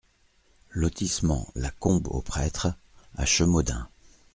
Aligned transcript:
Lotissement 0.71 1.47
la 1.53 1.69
Combe 1.69 2.07
au 2.07 2.23
Prêtre 2.23 2.73
à 3.15 3.23
Chemaudin 3.25 3.87